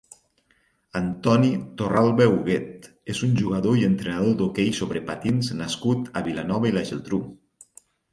Antoni 0.99 1.49
Torralba 1.81 2.25
Huguet 2.31 2.87
és 3.13 3.21
un 3.27 3.35
jugador 3.41 3.77
i 3.81 3.85
entrenador 3.89 4.33
d'hoquei 4.39 4.71
sobre 4.79 5.03
patins 5.11 5.51
nascut 5.61 6.11
a 6.15 6.25
Vilanova 6.29 6.69
i 6.71 6.73
la 6.79 6.85
Geltrú. 6.91 7.21